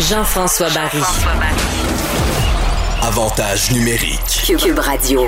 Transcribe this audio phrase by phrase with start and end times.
[0.00, 1.02] Jean-François Barry.
[3.02, 4.56] Avantage numérique.
[4.58, 5.24] Cube Radio.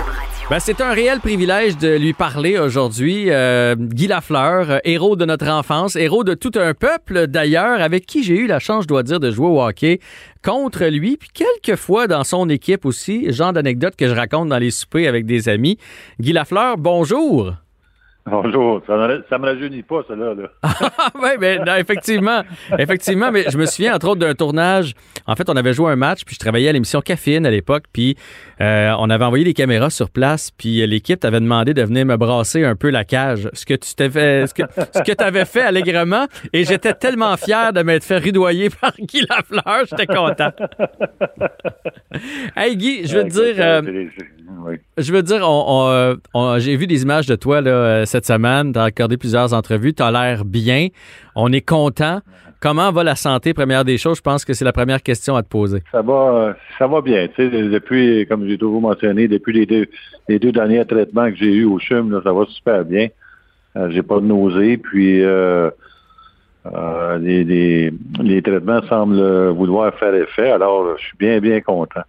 [0.49, 3.27] Ben, c'est un réel privilège de lui parler aujourd'hui.
[3.29, 8.07] Euh, Guy Lafleur, euh, héros de notre enfance, héros de tout un peuple d'ailleurs, avec
[8.07, 10.01] qui j'ai eu la chance, je dois dire, de jouer au hockey
[10.43, 14.59] contre lui, puis quelques fois dans son équipe aussi, genre d'anecdotes que je raconte dans
[14.59, 15.77] les soupers avec des amis.
[16.19, 17.53] Guy Lafleur, bonjour.
[18.25, 20.35] Bonjour, ça ne me rajeunit pas, cela.
[20.35, 20.49] Là.
[21.21, 22.43] oui, mais non, effectivement.
[22.79, 24.95] Effectivement, mais je me souviens, entre autres, d'un tournage.
[25.27, 27.85] En fait, on avait joué un match, puis je travaillais à l'émission Caffeine à l'époque,
[27.93, 28.17] puis
[28.61, 32.17] euh, on avait envoyé les caméras sur place, puis l'équipe t'avait demandé de venir me
[32.17, 33.51] brasser un peu la cage.
[33.55, 34.63] Ce que tu t'avais, ce que,
[34.95, 39.27] ce que avais fait allègrement, et j'étais tellement fier de m'être fait rudoyer par Guy
[39.29, 40.53] Lafleur, j'étais content.
[42.57, 43.55] hey Guy, je veux te dire...
[43.59, 43.83] Euh,
[44.97, 48.73] je veux dire, on, on, j'ai vu des images de toi là, cette semaine.
[48.73, 49.95] Tu as accordé plusieurs entrevues.
[49.95, 50.89] Tu as l'air bien.
[51.35, 52.21] On est content.
[52.63, 54.19] Comment va la santé, première des choses?
[54.19, 55.83] Je pense que c'est la première question à te poser.
[55.91, 57.27] Ça va, ça va bien.
[57.27, 59.87] Tu sais, depuis, comme j'ai toujours mentionné, depuis les deux,
[60.29, 63.09] les deux derniers traitements que j'ai eus au CHUM, ça va super bien.
[63.77, 65.71] Euh, j'ai pas de nausée, puis euh,
[66.67, 70.53] euh, les, les, les, traitements semblent vouloir faire effet.
[70.53, 72.03] Alors, je suis bien, bien content.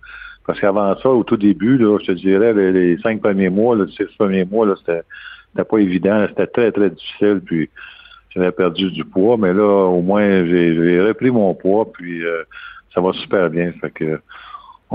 [0.45, 3.91] Parce qu'avant ça, au tout début, là, je te dirais, les, cinq premiers mois, les
[3.91, 6.25] six premiers mois, là, c'était, pas évident.
[6.30, 7.41] C'était très, très difficile.
[7.45, 7.69] Puis
[8.31, 12.44] j'avais perdu du poids, mais là, au moins, j'ai, repris mon poids, puis euh,
[12.94, 13.71] ça va super bien.
[13.80, 14.19] Fait que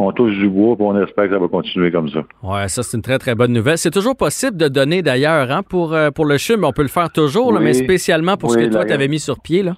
[0.00, 2.20] on touche du bois, puis on espère que ça va continuer comme ça.
[2.42, 3.78] Ouais, ça, c'est une très, très bonne nouvelle.
[3.78, 6.64] C'est toujours possible de donner d'ailleurs hein, pour, euh, pour le CHUM.
[6.64, 9.40] On peut le faire toujours, mais spécialement pour ce que toi, tu avais mis sur
[9.40, 9.64] pied.
[9.64, 9.76] Là.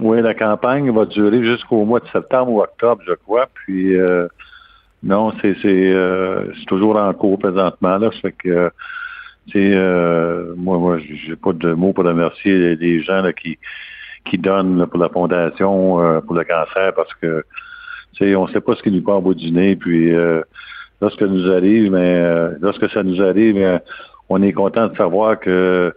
[0.00, 3.46] Oui, la campagne va durer jusqu'au mois de septembre ou octobre, je crois.
[3.54, 4.26] Puis euh,
[5.02, 8.10] non, c'est c'est euh, toujours en cours présentement là.
[8.12, 8.70] Ça fait que
[9.50, 13.58] c'est euh, moi moi j'ai pas de mots pour remercier les gens là, qui
[14.26, 17.44] qui donnent pour la fondation euh, pour le cancer parce que
[18.12, 20.42] tu on sait pas ce qui nous part au bout du nez puis euh,
[21.00, 22.22] lorsque nous arrive mais
[22.60, 23.80] lorsque ça nous arrive
[24.28, 25.94] on est content de savoir que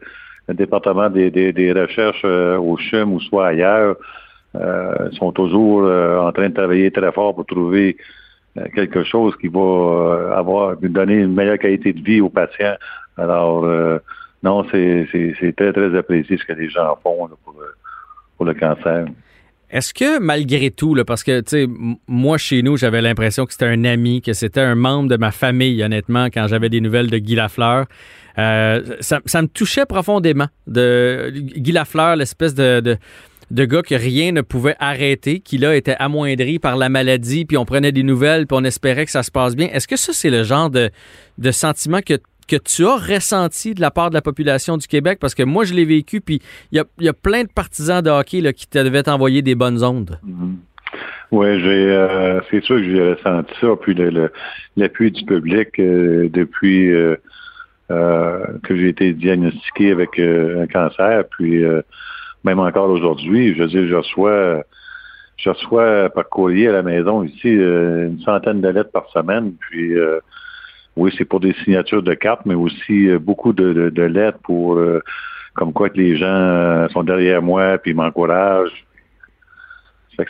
[0.47, 3.97] le département des, des, des recherches au CHUM ou soit ailleurs
[5.11, 8.22] sont toujours en train de travailler très fort pour trouver euh,
[8.75, 12.75] quelque chose qui va euh, avoir donner une meilleure qualité de vie aux patients.
[13.17, 13.99] Alors, euh,
[14.43, 15.07] non, c'est
[15.57, 17.55] très, très apprécié ce que les gens font pour,
[18.37, 19.05] pour le cancer.
[19.69, 21.67] Est-ce que malgré tout, parce que tu sais,
[22.07, 25.31] moi chez nous, j'avais l'impression que c'était un ami, que c'était un membre de ma
[25.31, 27.85] famille, honnêtement, quand j'avais des nouvelles de Guy Lafleur,
[28.35, 32.97] ça, me touchait profondément de Guy Lafleur, l'espèce de
[33.51, 37.65] gars que rien ne pouvait arrêter, qui là était amoindri par la maladie, puis on
[37.65, 39.67] prenait des nouvelles, puis on espérait que ça se passe bien.
[39.71, 40.89] Est-ce que ça, c'est le genre de,
[41.37, 42.17] de sentiment que,
[42.47, 45.17] tu as ressenti de la part de la population du Québec?
[45.19, 46.39] Parce que moi, je l'ai vécu, puis
[46.71, 50.19] il y a, plein de partisans de hockey qui te devaient t'envoyer des bonnes ondes.
[50.23, 50.55] Mm-hmm.
[51.31, 53.95] Oui, euh, c'est sûr que j'ai ressenti ça, puis
[54.77, 57.15] l'appui du public euh, depuis euh,
[57.89, 61.63] que j'ai été diagnostiqué avec un cancer, puis
[62.43, 64.63] même encore aujourd'hui, je veux dire, je reçois,
[65.37, 69.53] je reçois par courrier à la maison ici euh, une centaine de lettres par semaine.
[69.59, 70.19] Puis euh,
[70.95, 74.79] oui, c'est pour des signatures de cartes, mais aussi euh, beaucoup de, lettres pour
[75.53, 78.85] comme quoi que les gens sont derrière moi puis m'encouragent.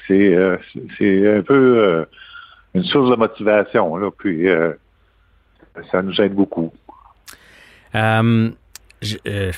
[0.07, 0.37] c'est
[0.97, 2.05] c'est un peu
[2.73, 4.11] une source de motivation.
[4.17, 4.47] Puis
[5.91, 6.71] ça nous aide beaucoup.
[9.03, 9.51] Je,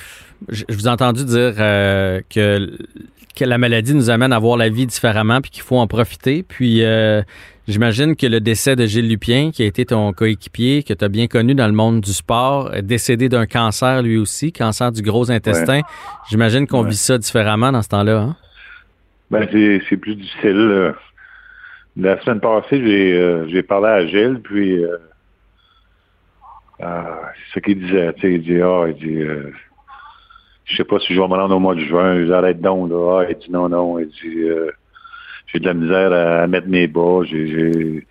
[0.50, 2.78] je, vous ai entendu dire euh, que,
[3.36, 6.44] que la maladie nous amène à voir la vie différemment puis qu'il faut en profiter.
[6.44, 7.22] Puis euh,
[7.68, 11.10] j'imagine que le décès de Gilles Lupien, qui a été ton coéquipier, que tu as
[11.10, 15.02] bien connu dans le monde du sport, est décédé d'un cancer lui aussi, cancer du
[15.02, 15.82] gros intestin.
[16.30, 18.20] J'imagine qu'on vit ça différemment dans ce temps-là.
[18.20, 18.36] Hein?
[19.32, 19.48] Ben,
[19.90, 20.94] c'est plus difficile.
[21.98, 24.84] La semaine passée, j'ai euh, parlé à Gilles, puis
[26.80, 26.86] c'est
[27.54, 28.14] ce qu'il disait.
[28.24, 29.24] Il dit, ah, il dit,
[30.66, 33.20] je sais pas si je vais me rendre au mois de juin, j'arrête donc, là.
[33.22, 34.72] Ah, il dit non, non, il dit, euh,
[35.48, 38.04] j'ai de la misère à, mettre mes bas, j'ai,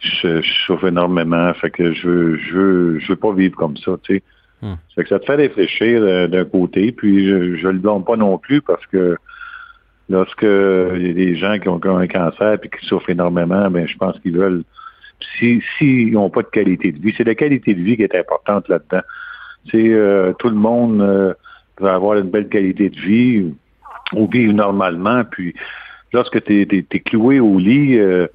[0.00, 3.76] je, je souffre énormément, fait que je veux, je veux, je veux pas vivre comme
[3.78, 4.22] ça, tu sais.
[4.60, 4.74] Hmm.
[4.94, 8.16] Fait que ça te fait réfléchir euh, d'un côté, puis je, je le blâme pas
[8.16, 9.16] non plus parce que
[10.08, 13.86] lorsque il y a des gens qui ont, un cancer et qui souffrent énormément, ben
[13.86, 14.64] je pense qu'ils veulent
[15.38, 18.14] si s'ils n'ont pas de qualité de vie, c'est la qualité de vie qui est
[18.14, 19.02] importante là-dedans.
[19.70, 21.34] C'est euh, tout le monde euh,
[21.80, 23.52] avoir une belle qualité de vie
[24.12, 25.24] ou vivre normalement.
[25.24, 25.54] Puis
[26.12, 28.26] lorsque tu es, cloué au lit euh,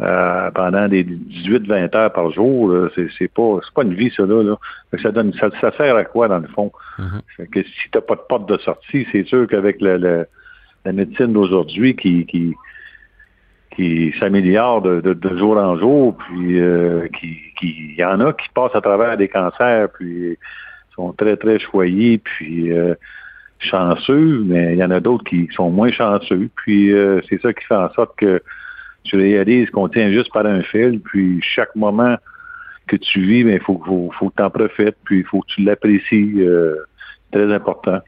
[0.00, 4.56] euh, pendant des 18-20 heures par jour, c'est pas c'est pas une vie, ça là.
[5.02, 6.72] Ça donne ça, sert à quoi dans le fond?
[6.98, 7.48] Mm-hmm.
[7.50, 11.96] que si t'as pas de porte de sortie, c'est sûr qu'avec la, la, médecine d'aujourd'hui
[11.96, 12.54] qui, qui
[13.76, 18.48] qui s'améliore de, de, jour en jour, puis euh, qui, qui, y en a qui
[18.54, 20.38] passent à travers des cancers, puis
[20.94, 22.94] sont très, très choyés, puis euh,
[23.58, 26.48] chanceux, mais il y en a d'autres qui sont moins chanceux.
[26.56, 28.42] Puis euh, c'est ça qui fait en sorte que
[29.02, 32.16] tu réalises qu'on tient juste par un fil, puis chaque moment
[32.86, 35.40] que tu vis, il ben, faut, faut, faut que tu en profites, puis il faut
[35.40, 36.34] que tu l'apprécies.
[36.38, 36.76] Euh,
[37.34, 37.98] très important.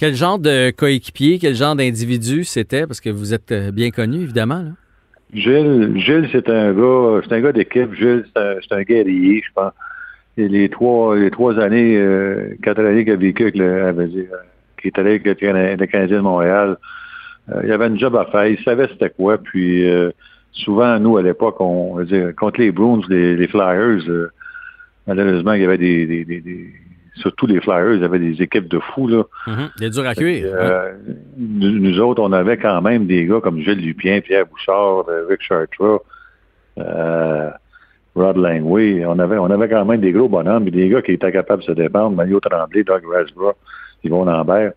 [0.00, 2.86] Quel genre de coéquipier, quel genre d'individu c'était?
[2.86, 4.62] Parce que vous êtes euh, bien connu, évidemment.
[4.62, 4.70] Là.
[5.34, 7.92] Gilles, Gilles c'est un gars, c'est un gars d'équipe.
[7.92, 9.74] Gilles, c'est un, guerrier, je pense.
[10.38, 14.24] Et les trois, les trois années, euh, quatre années qu'il a vécu avec le, euh,
[14.80, 15.34] qui est allé avec le,
[15.86, 16.78] Canadien de Montréal,
[17.62, 18.46] il avait une job à faire.
[18.46, 19.36] Il savait c'était quoi.
[19.36, 19.84] Puis
[20.52, 24.30] souvent, nous, à l'époque, on, on contre les Bruins, les, Flyers,
[25.06, 26.72] malheureusement, il y avait des
[27.16, 29.08] surtout les Flyers, ils avaient des équipes de fous.
[29.08, 29.22] Là.
[29.46, 29.78] Mm-hmm.
[29.78, 30.46] Des durs à cuire.
[30.52, 30.92] Euh,
[31.36, 35.42] nous, autres, on avait quand même des gars comme Gilles Lupien, Pierre Bouchard, euh, Rick
[35.42, 35.98] Chartra,
[36.78, 37.50] euh,
[38.14, 39.04] Rod Langway.
[39.06, 41.66] On avait, on avait quand même des gros bonhommes, des gars qui étaient capables de
[41.66, 42.16] se défendre.
[42.16, 43.56] Mario Tremblay, Doug Rasborough,
[44.04, 44.72] Yvon Lambert.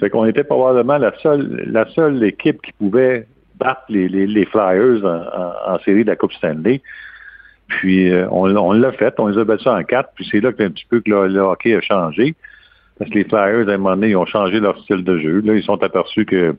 [0.00, 5.04] Fait qu'on était probablement la seule, la seule équipe qui pouvait battre les, les, Flyers
[5.04, 6.82] en, en, série de la Coupe Stanley.
[7.68, 10.62] Puis euh, on, l'a fait, on les a battus en quatre, puis c'est là que
[10.62, 12.34] un petit peu que le, hockey a changé.
[12.98, 15.40] Parce que les Flyers, à un moment donné, ils ont changé leur style de jeu.
[15.44, 16.54] Là, ils sont aperçus que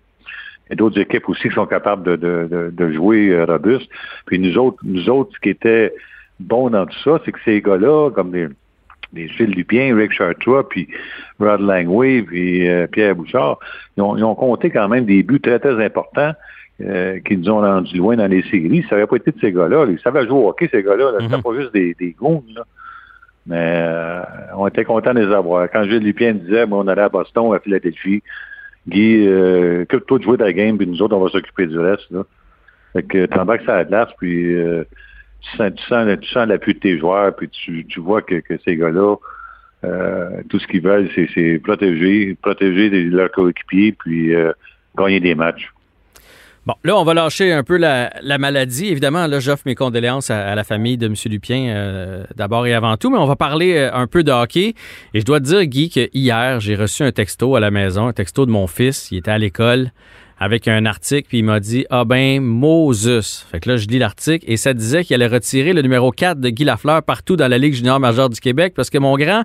[0.71, 3.89] d'autres équipes aussi qui sont capables de, de, de, jouer euh, robuste.
[4.25, 5.93] Puis nous autres, nous autres, ce qui était
[6.39, 8.47] bon dans tout ça, c'est que ces gars-là, comme des,
[9.13, 10.87] des Phil Lupien, Rick Chartrois, puis
[11.39, 13.59] Rod Langway, puis euh, Pierre Bouchard,
[13.95, 16.33] ils ont, ils ont compté quand même des buts très, très importants.
[16.81, 18.85] Euh, qui nous ont rendu loin dans les séries.
[18.89, 19.85] Ça n'aurait pas été de ces gars-là.
[19.89, 21.11] Ils savaient jouer au hockey, ces gars-là.
[21.11, 21.17] Là.
[21.21, 21.41] C'était mhm.
[21.41, 22.65] pas juste des, des goons, là.
[23.47, 24.23] Mais euh,
[24.57, 25.69] on était contents de les avoir.
[25.71, 28.23] Quand Gilles Lupien disait, moi, on allait à Boston, à Philadelphie,
[28.87, 31.79] Guy, euh, que toi de jouer ta game, puis nous autres, on va s'occuper du
[31.79, 32.09] reste.
[32.11, 32.23] Là.
[32.93, 34.83] Fait que t'embarques ça à la glace, puis euh,
[35.41, 38.35] tu sens, tu sens, tu sens l'appui de tes joueurs, puis tu, tu vois que,
[38.35, 39.15] que ces gars-là,
[39.85, 44.33] euh, tout ce qu'ils veulent, c'est protéger, protéger leurs coéquipiers, puis
[44.97, 45.71] gagner des matchs.
[46.65, 48.09] Bon, là, on va lâcher un peu la,
[48.39, 48.87] maladie.
[48.87, 51.13] Évidemment, là, j'offre mes condoléances à, la famille de M.
[51.25, 54.73] Lupien euh, d'abord et avant tout, mais on va parler euh, un peu de hockey.
[55.13, 58.13] Et je dois dire, Guy, que hier, j'ai reçu un texto à la maison, un
[58.13, 59.11] texto de mon fils.
[59.11, 59.91] Il était à l'école
[60.37, 63.45] avec un article, puis il m'a dit Ah ben, Moses.
[63.51, 66.39] Fait que là, je lis l'article et ça disait qu'il allait retirer le numéro 4
[66.39, 69.43] de Guy Lafleur partout dans la Ligue junior majeure du Québec parce que mon grand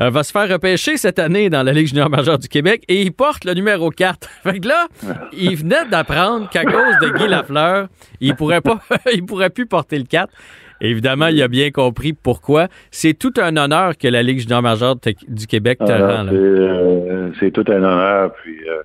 [0.00, 3.02] euh, va se faire repêcher cette année dans la Ligue junior majeure du Québec et
[3.02, 4.28] il porte le numéro 4.
[4.44, 4.86] Fait que là,
[5.32, 7.88] il venait d'apprendre qu'à cause de Guy Lafleur,
[8.20, 8.78] il pourrait pas,
[9.12, 10.32] il pourrait plus porter le 4.
[10.80, 12.68] Évidemment, il a bien compris pourquoi.
[12.90, 14.96] C'est tout un honneur que la Ligue junior majeure
[15.26, 16.28] du Québec te ah, rend.
[16.32, 18.32] Euh, c'est tout un honneur.
[18.34, 18.82] Puis, euh,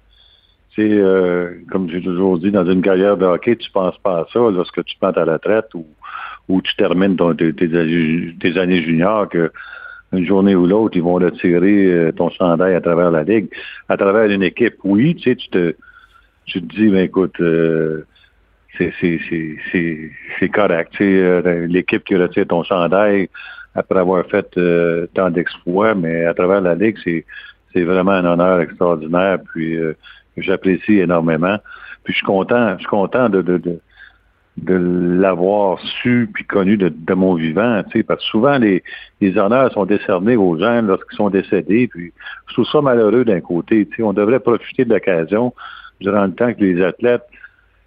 [0.76, 4.26] c'est euh, comme j'ai toujours dit, dans une carrière de hockey, tu penses pas à
[4.34, 5.86] ça lorsque tu prends ta retraite ou,
[6.50, 9.52] ou tu termines tes, années juniors que
[10.12, 13.48] une journée ou l'autre, ils vont le tirer euh, ton chandail à travers la ligue,
[13.90, 14.76] à travers une équipe.
[14.84, 15.76] Oui, tu sais, tu te,
[16.46, 18.06] tu te dis, ben écoute, euh,
[18.78, 20.92] c'est correct.
[20.92, 23.30] Tu sais, euh, l'équipe qui retire ton chandail
[23.74, 24.48] après avoir fait
[25.16, 27.26] tant d'exploits, mais à travers la ligue, c'est
[27.74, 29.40] c'est vraiment un honneur extraordinaire.
[29.52, 29.80] Puis
[30.38, 31.58] j'apprécie énormément.
[32.04, 33.80] Puis je suis content, je suis content de, de, de,
[34.58, 38.84] de l'avoir su puis connu de, de mon vivant, tu sais, parce que souvent les,
[39.22, 42.14] les honneurs sont décernés aux gens lorsqu'ils sont décédés, puis
[42.48, 45.54] je trouve ça malheureux d'un côté, tu sais, on devrait profiter de l'occasion
[46.02, 47.24] durant le temps que les athlètes,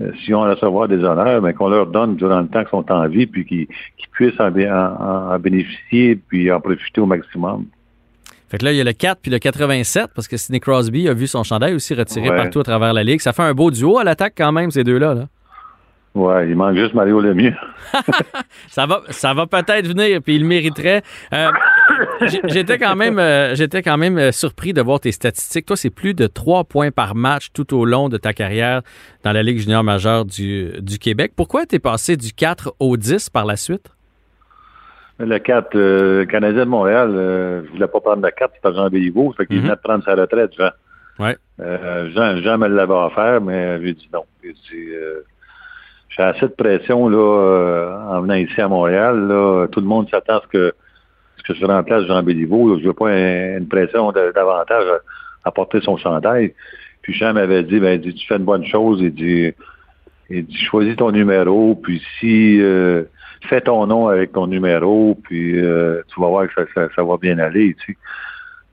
[0.00, 2.92] euh, si on recevoir des honneurs, mais qu'on leur donne durant le temps qu'ils sont
[2.92, 3.68] en vie, puis qu'ils
[4.12, 7.66] puissent en, en, bénéficier, puis en profiter au maximum.
[8.48, 11.08] Fait que là, il y a le 4 puis le 87 parce que Sidney Crosby
[11.08, 13.20] a vu son chandail aussi retiré partout à travers la ligue.
[13.20, 15.14] Ça fait un beau duo à l'attaque quand même, ces deux-là.
[15.14, 15.26] Là.
[16.16, 17.54] Ouais, il manque juste Mario Lemieux.
[18.68, 21.02] ça va, ça va peut-être venir, puis il le mériterait.
[21.34, 21.50] Euh,
[22.44, 25.66] j'étais quand même, euh, j'étais quand même euh, surpris de voir tes statistiques.
[25.66, 28.80] Toi, c'est plus de 3 points par match tout au long de ta carrière
[29.24, 31.32] dans la Ligue junior majeure du, du Québec.
[31.36, 33.95] Pourquoi tu es passé du 4 au 10 par la suite?
[35.18, 38.90] Le 4, euh, Canadien de Montréal, euh, je voulais pas prendre le 4, c'était Jean
[38.90, 40.70] Béliveau, fait qu'il mm venait de prendre sa retraite, Jean.
[41.18, 41.36] Ouais.
[41.60, 44.24] Euh, Jean, Jean me l'avait offert, mais j'ai dit non.
[44.42, 45.20] J'ai dit, euh,
[46.10, 49.26] j'ai assez de pression là, euh, en venant ici à Montréal.
[49.26, 50.74] Là, tout le monde s'attend à ce que,
[51.38, 52.78] ce que je remplace Jean Béliveau.
[52.78, 54.84] Je veux pas une pression davantage
[55.44, 56.54] à, porter son chandail.
[57.02, 59.00] Puis Jean m'avait dit, ben, dit, tu fais une bonne chose.
[59.00, 59.52] Il dit,
[60.28, 63.04] il dit, choisis ton numéro, puis si euh,
[63.46, 67.16] fais ton nom avec ton numéro, puis euh, tu vas voir que ça, ça, va
[67.16, 67.74] bien aller.
[67.84, 67.98] Tu sais.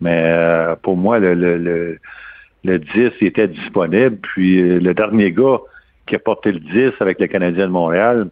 [0.02, 2.00] Mais euh, pour moi, le, le, le,
[2.64, 4.18] le 10 était disponible.
[4.18, 5.60] Puis euh, le dernier gars
[6.08, 8.30] qui a porté le 10 avec le Canadien de Montréal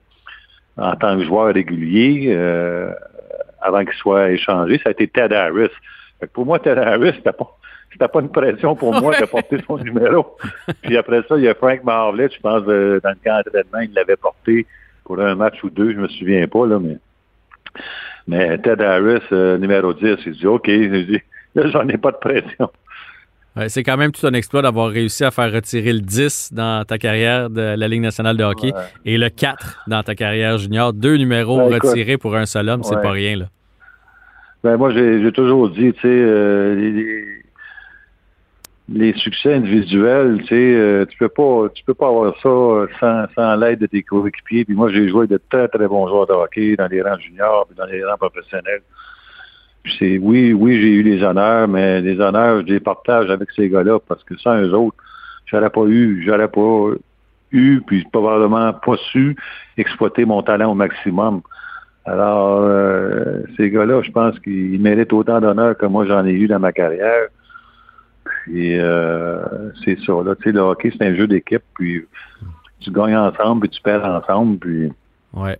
[0.78, 2.36] en tant que joueur régulier
[3.62, 5.70] avant qu'il soit échangé, ça a été Ted Harris.
[6.34, 7.58] pour moi, Ted Harris, c'était pas,
[7.92, 10.36] c'était pas une pression pour moi de porter son numéro.
[10.82, 13.80] Puis après ça, il y a Frank Marvlet, je pense, euh, dans le camp d'entraînement,
[13.80, 14.66] il l'avait porté
[15.12, 16.98] pour un match ou deux, je me souviens pas, là, mais,
[18.28, 21.20] mais Ted Harris, euh, numéro 10, il dit OK, il dit,
[21.56, 22.70] là, j'en ai pas de pression
[23.68, 26.98] c'est quand même tout un exploit d'avoir réussi à faire retirer le 10 dans ta
[26.98, 28.72] carrière de la Ligue nationale de hockey
[29.04, 30.94] et le 4 dans ta carrière junior.
[30.94, 33.36] Deux numéros ben, retirés pour un seul homme, c'est pas rien.
[33.36, 33.46] Là.
[34.64, 37.22] Ben, moi, j'ai toujours dit, tu sais, euh,
[38.94, 43.26] les, succès individuels, tu sais, euh, tu peux pas tu peux pas avoir ça sans,
[43.36, 44.66] sans l'aide de tes coéquipiers.
[44.66, 47.66] Puis moi, j'ai joué de très, très bons joueurs de hockey dans les rangs juniors
[47.68, 48.82] puis dans les rangs professionnels
[49.98, 53.70] c'est oui, oui, j'ai eu les honneurs, mais les honneurs, je les partage avec ces
[53.70, 54.98] gars-là parce que sans eux autres,
[55.46, 56.92] j'aurais pas eu, j'aurais pas
[57.52, 59.36] eu, puis probablement pas su
[59.78, 61.42] exploiter mon talent au maximum.
[62.06, 66.48] Alors, euh, ces gars-là, je pense qu'ils méritent autant d'honneur que moi j'en ai eu
[66.48, 67.28] dans ma carrière.
[68.44, 72.06] Puis euh, c'est ça, là, tu sais, le hockey, c'est un jeu d'équipe, puis
[72.80, 74.92] tu gagnes ensemble, puis tu perds ensemble, puis
[75.34, 75.58] ouais.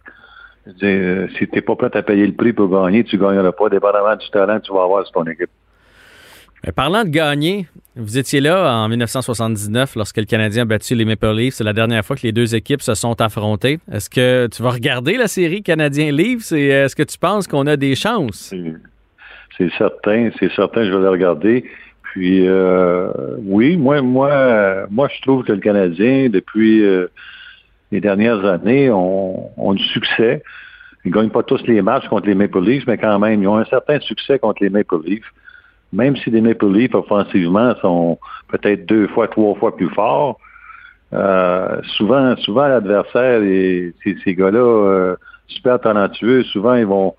[0.84, 3.52] Euh, si tu n'es pas prêt à payer le prix pour gagner, tu ne gagneras
[3.52, 5.50] pas, dépendamment du talent que tu vas avoir sur ton équipe.
[6.76, 11.34] parlant de gagner, vous étiez là en 1979 lorsque le Canadien a battu les Maple
[11.34, 11.56] Leafs.
[11.56, 13.80] C'est la dernière fois que les deux équipes se sont affrontées.
[13.92, 16.52] Est-ce que tu vas regarder la série Canadien-Leafs?
[16.52, 18.54] Et est-ce que tu penses qu'on a des chances?
[19.58, 21.66] C'est certain, c'est certain, je vais la regarder.
[22.12, 23.10] Puis euh,
[23.46, 27.08] oui, moi, moi, moi, je trouve que le Canadien, depuis euh,
[27.94, 30.44] les dernières années ont, du succès.
[31.06, 33.48] Ils ne gagnent pas tous les matchs contre les Maple Leafs, mais quand même, ils
[33.48, 35.32] ont un certain succès contre les Maple Leafs.
[35.94, 40.38] Même si les Maple Leafs, offensivement, sont peut-être deux fois, trois fois plus forts,
[41.14, 45.16] euh, souvent, souvent l'adversaire, et ces, gars-là, euh,
[45.48, 47.16] super talentueux, souvent ils vont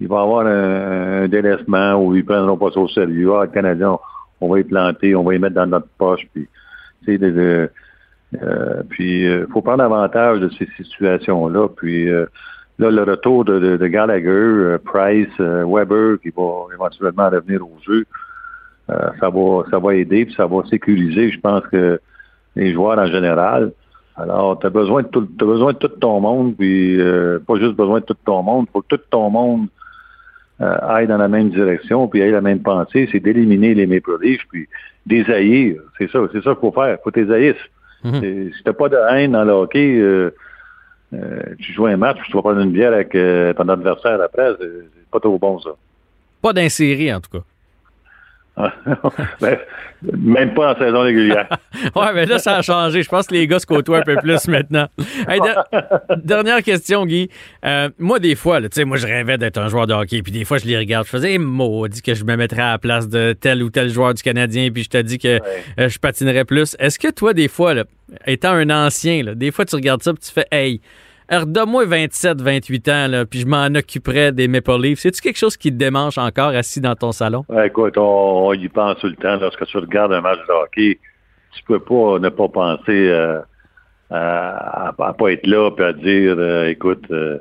[0.00, 3.32] ils vont avoir un, délaissement où ils prendront pas ça au sérieux.
[3.34, 3.98] Ah, le Canadien,
[4.40, 6.26] on, va y planter, on va y mettre dans notre poche.
[6.32, 6.48] Puis,
[7.04, 7.70] tu sais,
[8.42, 11.68] euh, puis, il euh, faut prendre avantage de ces situations-là.
[11.76, 12.26] Puis, euh,
[12.78, 18.04] là, le retour de, Gallagher, Price, Weber, qui va éventuellement revenir au jeu,
[18.88, 22.00] ça va ça va aider, puis ça va sécuriser, je pense que
[22.56, 23.70] les joueurs en général.
[24.16, 26.98] Alors, tu as besoin de tout, as besoin de tout ton monde, puis
[27.46, 29.68] pas juste besoin de tout ton monde, faut que tout ton monde
[30.60, 34.46] aille dans la même direction, puis aille la même pensée, c'est d'éliminer les Maple Leafs,
[34.50, 34.68] puis
[35.06, 35.24] des
[35.98, 36.98] C'est ça, c'est ça qu'il faut faire.
[37.02, 37.24] faut tes
[38.04, 38.52] Mhm.
[38.52, 40.34] Si t'as pas de haine dans le hockey, euh,
[41.12, 44.52] euh, tu joues un match, tu vas prendre une bière avec euh, ton adversaire après,
[44.58, 45.70] c'est pas trop bon ça.
[46.40, 47.44] Pas d'insérie en tout cas.
[49.40, 49.58] Ben,
[50.16, 51.46] même pas en saison régulière.
[51.96, 53.02] ouais, mais là, ça a changé.
[53.02, 54.88] Je pense que les gars se côtoient un peu plus maintenant.
[56.16, 57.28] dernière question, Guy.
[57.98, 60.56] moi, des fois, sais, moi, je rêvais d'être un joueur de hockey, puis des fois,
[60.58, 61.04] je les regarde.
[61.04, 64.14] Je faisais, maudit que je me mettrais à la place de tel ou tel joueur
[64.14, 65.38] du Canadien, puis je te dis que
[65.76, 66.76] je patinerais plus.
[66.78, 67.74] Est-ce que toi, des fois,
[68.26, 70.80] étant un ancien, des fois, tu regardes ça, puis tu fais, hey,
[71.38, 75.00] redonne-moi 27, 28 ans, là, puis je m'en occuperai des Maple Leafs.
[75.00, 77.44] C'est-tu quelque chose qui te démange encore assis dans ton salon?
[77.64, 79.36] écoute, on, y pense tout le temps.
[79.36, 80.98] Lorsque tu regardes un match de hockey,
[81.52, 83.40] tu peux pas ne pas penser euh,
[84.10, 87.38] à, à, pas être là puis à dire, euh, écoute, euh,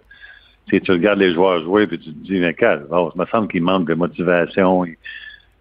[0.67, 3.48] tu regardes les joueurs jouer puis tu te dis, mais calme, oh, ça me semble
[3.48, 4.86] qu'il manque de motivation,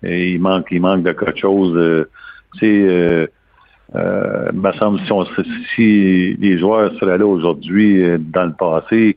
[0.02, 2.06] il, manque, il manque de quelque chose.
[2.58, 3.30] tu sais,
[3.94, 5.24] euh, me semble si, on,
[5.74, 9.16] si les joueurs seraient là aujourd'hui, euh, dans le passé,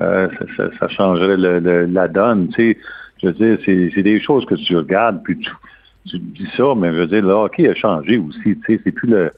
[0.00, 2.48] euh, ça, changerait la donne.
[2.48, 2.78] Tu sais,
[3.22, 3.58] je veux dire,
[3.94, 7.32] c'est des choses que tu regardes, puis tu, dis ça, mais je veux dire, le
[7.32, 8.40] hockey a changé aussi.
[8.42, 9.32] Tu sais, c'est plus le,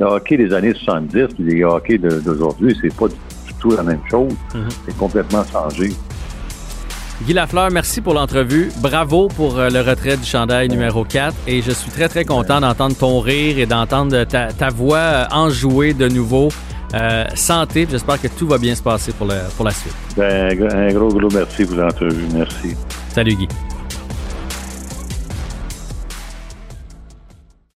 [0.00, 4.32] hockey des années 70, puis le hockey d'aujourd'hui, c'est pas du tout la même chose.
[4.54, 4.82] Mm-hmm.
[4.86, 5.88] C'est complètement changé.
[7.24, 8.70] Guy Lafleur, merci pour l'entrevue.
[8.80, 11.34] Bravo pour euh, le retrait du chandail numéro 4.
[11.48, 15.94] Et je suis très, très content d'entendre ton rire et d'entendre ta, voix euh, enjouer
[15.94, 16.48] de nouveau.
[16.94, 19.94] Euh, santé, j'espère que tout va bien se passer pour, le, pour la suite.
[20.16, 22.28] Ben, un gros, gros merci pour l'entrevue.
[22.32, 22.76] Merci.
[23.10, 23.48] Salut Guy.